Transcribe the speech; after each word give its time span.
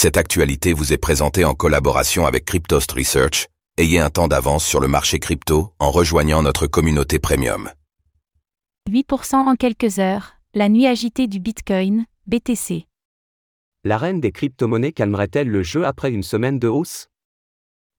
Cette 0.00 0.16
actualité 0.16 0.74
vous 0.74 0.92
est 0.92 0.96
présentée 0.96 1.44
en 1.44 1.54
collaboration 1.54 2.24
avec 2.24 2.44
Cryptost 2.44 2.92
Research. 2.92 3.48
Ayez 3.78 3.98
un 3.98 4.10
temps 4.10 4.28
d'avance 4.28 4.64
sur 4.64 4.78
le 4.78 4.86
marché 4.86 5.18
crypto 5.18 5.74
en 5.80 5.90
rejoignant 5.90 6.40
notre 6.40 6.68
communauté 6.68 7.18
premium. 7.18 7.68
8% 8.88 9.34
en 9.34 9.56
quelques 9.56 9.98
heures, 9.98 10.34
la 10.54 10.68
nuit 10.68 10.86
agitée 10.86 11.26
du 11.26 11.40
Bitcoin, 11.40 12.04
BTC. 12.28 12.86
La 13.82 13.98
reine 13.98 14.20
des 14.20 14.30
crypto-monnaies 14.30 14.92
calmerait-elle 14.92 15.48
le 15.48 15.64
jeu 15.64 15.84
après 15.84 16.12
une 16.12 16.22
semaine 16.22 16.60
de 16.60 16.68
hausse? 16.68 17.08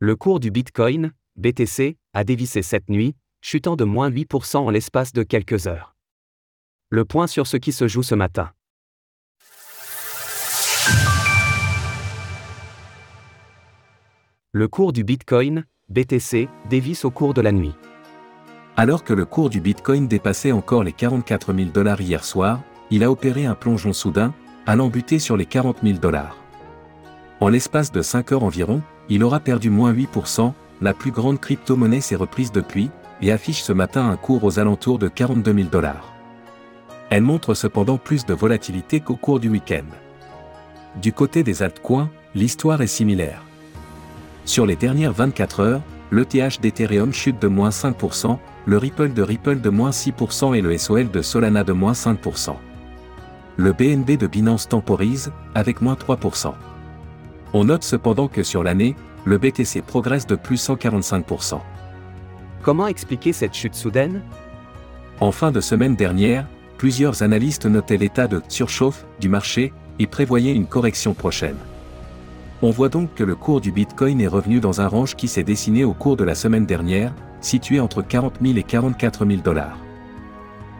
Le 0.00 0.16
cours 0.16 0.40
du 0.40 0.50
Bitcoin, 0.50 1.12
BTC, 1.36 1.96
a 2.12 2.24
dévissé 2.24 2.62
cette 2.62 2.90
nuit, 2.90 3.14
chutant 3.40 3.76
de 3.76 3.84
moins 3.84 4.10
8% 4.10 4.56
en 4.56 4.70
l'espace 4.70 5.12
de 5.12 5.22
quelques 5.22 5.68
heures. 5.68 5.94
Le 6.90 7.04
point 7.04 7.28
sur 7.28 7.46
ce 7.46 7.56
qui 7.56 7.70
se 7.70 7.86
joue 7.86 8.02
ce 8.02 8.16
matin. 8.16 8.50
Le 14.56 14.68
cours 14.68 14.92
du 14.92 15.02
Bitcoin, 15.02 15.64
BTC, 15.88 16.48
dévisse 16.70 17.04
au 17.04 17.10
cours 17.10 17.34
de 17.34 17.40
la 17.40 17.50
nuit. 17.50 17.74
Alors 18.76 19.02
que 19.02 19.12
le 19.12 19.24
cours 19.24 19.50
du 19.50 19.60
Bitcoin 19.60 20.06
dépassait 20.06 20.52
encore 20.52 20.84
les 20.84 20.92
44 20.92 21.52
000 21.52 21.70
dollars 21.70 22.00
hier 22.00 22.22
soir, 22.22 22.60
il 22.92 23.02
a 23.02 23.10
opéré 23.10 23.46
un 23.46 23.56
plongeon 23.56 23.92
soudain, 23.92 24.32
allant 24.64 24.90
buter 24.90 25.18
sur 25.18 25.36
les 25.36 25.44
40 25.44 25.78
000 25.82 25.98
dollars. 25.98 26.36
En 27.40 27.48
l'espace 27.48 27.90
de 27.90 28.00
5 28.00 28.30
heures 28.30 28.44
environ, 28.44 28.80
il 29.08 29.24
aura 29.24 29.40
perdu 29.40 29.70
moins 29.70 29.92
8%, 29.92 30.52
la 30.80 30.94
plus 30.94 31.10
grande 31.10 31.40
crypto-monnaie 31.40 32.00
s'est 32.00 32.14
reprise 32.14 32.52
depuis, 32.52 32.90
et 33.22 33.32
affiche 33.32 33.60
ce 33.60 33.72
matin 33.72 34.08
un 34.08 34.16
cours 34.16 34.44
aux 34.44 34.60
alentours 34.60 35.00
de 35.00 35.08
42 35.08 35.52
000 35.52 35.68
dollars. 35.68 36.14
Elle 37.10 37.22
montre 37.24 37.54
cependant 37.54 37.98
plus 37.98 38.24
de 38.24 38.34
volatilité 38.34 39.00
qu'au 39.00 39.16
cours 39.16 39.40
du 39.40 39.48
week-end. 39.48 39.86
Du 41.02 41.12
côté 41.12 41.42
des 41.42 41.64
altcoins, 41.64 42.08
l'histoire 42.36 42.82
est 42.82 42.86
similaire. 42.86 43.42
Sur 44.44 44.66
les 44.66 44.76
dernières 44.76 45.12
24 45.12 45.60
heures, 45.60 45.82
l'ETH 46.12 46.60
d'Ethereum 46.60 47.12
chute 47.12 47.40
de 47.40 47.48
moins 47.48 47.70
5%, 47.70 48.38
le 48.66 48.78
Ripple 48.78 49.12
de 49.12 49.22
Ripple 49.22 49.60
de 49.60 49.70
moins 49.70 49.90
6% 49.90 50.54
et 50.54 50.60
le 50.60 50.76
SOL 50.76 51.10
de 51.10 51.22
Solana 51.22 51.64
de 51.64 51.72
moins 51.72 51.92
5%. 51.92 52.54
Le 53.56 53.72
BNB 53.72 54.18
de 54.18 54.26
Binance 54.26 54.68
temporise, 54.68 55.32
avec 55.54 55.80
moins 55.80 55.94
3%. 55.94 56.52
On 57.52 57.64
note 57.64 57.84
cependant 57.84 58.28
que 58.28 58.42
sur 58.42 58.62
l'année, 58.62 58.96
le 59.24 59.38
BTC 59.38 59.80
progresse 59.80 60.26
de 60.26 60.36
plus 60.36 60.62
145%. 60.68 61.60
Comment 62.62 62.86
expliquer 62.86 63.32
cette 63.32 63.54
chute 63.54 63.74
soudaine? 63.74 64.22
En 65.20 65.32
fin 65.32 65.52
de 65.52 65.60
semaine 65.60 65.96
dernière, 65.96 66.46
plusieurs 66.76 67.22
analystes 67.22 67.66
notaient 67.66 67.96
l'état 67.96 68.26
de 68.26 68.42
surchauffe 68.48 69.06
du 69.20 69.28
marché 69.28 69.72
et 69.98 70.06
prévoyaient 70.06 70.54
une 70.54 70.66
correction 70.66 71.14
prochaine. 71.14 71.56
On 72.64 72.70
voit 72.70 72.88
donc 72.88 73.12
que 73.14 73.24
le 73.24 73.36
cours 73.36 73.60
du 73.60 73.72
Bitcoin 73.72 74.22
est 74.22 74.26
revenu 74.26 74.58
dans 74.58 74.80
un 74.80 74.88
range 74.88 75.16
qui 75.16 75.28
s'est 75.28 75.42
dessiné 75.42 75.84
au 75.84 75.92
cours 75.92 76.16
de 76.16 76.24
la 76.24 76.34
semaine 76.34 76.64
dernière, 76.64 77.12
situé 77.42 77.78
entre 77.78 78.00
40 78.00 78.36
000 78.40 78.56
et 78.56 78.62
44 78.62 79.26
000 79.26 79.42
dollars. 79.42 79.76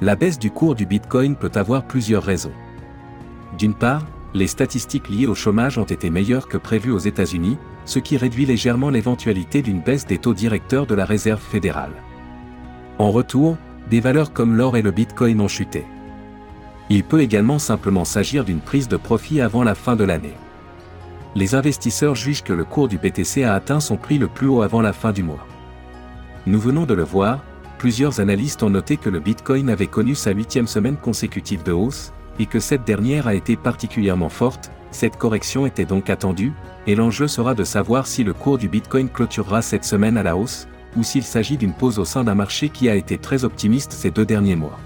La 0.00 0.14
baisse 0.14 0.38
du 0.38 0.52
cours 0.52 0.76
du 0.76 0.86
Bitcoin 0.86 1.34
peut 1.34 1.50
avoir 1.56 1.82
plusieurs 1.82 2.22
raisons. 2.22 2.52
D'une 3.58 3.74
part, 3.74 4.06
les 4.32 4.46
statistiques 4.46 5.08
liées 5.08 5.26
au 5.26 5.34
chômage 5.34 5.76
ont 5.76 5.82
été 5.82 6.08
meilleures 6.08 6.46
que 6.46 6.56
prévues 6.56 6.92
aux 6.92 7.00
États-Unis, 7.00 7.58
ce 7.84 7.98
qui 7.98 8.16
réduit 8.16 8.46
légèrement 8.46 8.90
l'éventualité 8.90 9.60
d'une 9.60 9.80
baisse 9.80 10.06
des 10.06 10.18
taux 10.18 10.34
directeurs 10.34 10.86
de 10.86 10.94
la 10.94 11.04
Réserve 11.04 11.42
fédérale. 11.42 11.94
En 13.00 13.10
retour, 13.10 13.56
des 13.90 13.98
valeurs 13.98 14.32
comme 14.32 14.54
l'or 14.54 14.76
et 14.76 14.82
le 14.82 14.92
Bitcoin 14.92 15.40
ont 15.40 15.48
chuté. 15.48 15.84
Il 16.90 17.02
peut 17.02 17.22
également 17.22 17.58
simplement 17.58 18.04
s'agir 18.04 18.44
d'une 18.44 18.60
prise 18.60 18.86
de 18.86 18.96
profit 18.96 19.40
avant 19.40 19.64
la 19.64 19.74
fin 19.74 19.96
de 19.96 20.04
l'année 20.04 20.36
les 21.34 21.54
investisseurs 21.54 22.14
jugent 22.14 22.42
que 22.42 22.52
le 22.52 22.64
cours 22.64 22.88
du 22.88 22.98
BTC 22.98 23.44
a 23.44 23.54
atteint 23.54 23.80
son 23.80 23.96
prix 23.96 24.18
le 24.18 24.28
plus 24.28 24.48
haut 24.48 24.62
avant 24.62 24.82
la 24.82 24.92
fin 24.92 25.12
du 25.12 25.22
mois. 25.22 25.46
Nous 26.46 26.60
venons 26.60 26.84
de 26.84 26.94
le 26.94 27.04
voir, 27.04 27.42
plusieurs 27.78 28.20
analystes 28.20 28.62
ont 28.62 28.70
noté 28.70 28.96
que 28.96 29.08
le 29.08 29.20
Bitcoin 29.20 29.70
avait 29.70 29.86
connu 29.86 30.14
sa 30.14 30.32
huitième 30.32 30.66
semaine 30.66 30.96
consécutive 30.96 31.62
de 31.62 31.72
hausse, 31.72 32.12
et 32.38 32.46
que 32.46 32.60
cette 32.60 32.84
dernière 32.84 33.26
a 33.26 33.34
été 33.34 33.56
particulièrement 33.56 34.28
forte, 34.28 34.70
cette 34.90 35.16
correction 35.16 35.64
était 35.64 35.84
donc 35.84 36.10
attendue, 36.10 36.52
et 36.86 36.94
l'enjeu 36.94 37.28
sera 37.28 37.54
de 37.54 37.64
savoir 37.64 38.06
si 38.06 38.24
le 38.24 38.34
cours 38.34 38.58
du 38.58 38.68
Bitcoin 38.68 39.08
clôturera 39.08 39.62
cette 39.62 39.84
semaine 39.84 40.16
à 40.16 40.22
la 40.22 40.36
hausse, 40.36 40.68
ou 40.96 41.02
s'il 41.02 41.22
s'agit 41.22 41.56
d'une 41.56 41.72
pause 41.72 41.98
au 41.98 42.04
sein 42.04 42.24
d'un 42.24 42.34
marché 42.34 42.68
qui 42.68 42.88
a 42.90 42.94
été 42.94 43.16
très 43.16 43.44
optimiste 43.44 43.92
ces 43.92 44.10
deux 44.10 44.26
derniers 44.26 44.56
mois. 44.56 44.78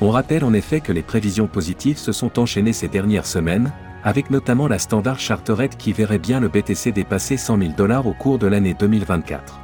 On 0.00 0.10
rappelle 0.10 0.44
en 0.44 0.54
effet 0.54 0.80
que 0.80 0.92
les 0.92 1.02
prévisions 1.02 1.46
positives 1.46 1.98
se 1.98 2.12
sont 2.12 2.38
enchaînées 2.38 2.72
ces 2.72 2.88
dernières 2.88 3.26
semaines, 3.26 3.72
avec 4.04 4.30
notamment 4.30 4.68
la 4.68 4.78
Standard 4.78 5.18
Chartered 5.18 5.76
qui 5.76 5.92
verrait 5.92 6.18
bien 6.18 6.40
le 6.40 6.48
BTC 6.48 6.92
dépasser 6.92 7.36
100 7.36 7.58
000 7.58 7.72
dollars 7.76 8.06
au 8.06 8.12
cours 8.12 8.38
de 8.38 8.46
l'année 8.46 8.74
2024. 8.74 9.60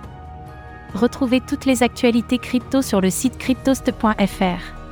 Retrouvez 0.94 1.40
toutes 1.40 1.66
les 1.66 1.82
actualités 1.82 2.38
crypto 2.38 2.82
sur 2.82 3.00
le 3.00 3.10
site 3.10 3.38
cryptost.fr. 3.38 4.85